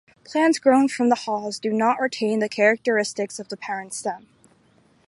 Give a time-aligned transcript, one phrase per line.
[0.23, 4.25] Plants grown from the haws do not retain the characteristics of the parent stem.